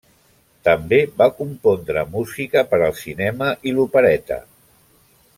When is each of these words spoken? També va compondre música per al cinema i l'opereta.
També 0.67 0.97
va 1.21 1.27
compondre 1.41 2.05
música 2.15 2.63
per 2.73 2.79
al 2.85 2.95
cinema 3.01 3.51
i 3.69 3.75
l'opereta. 3.77 4.39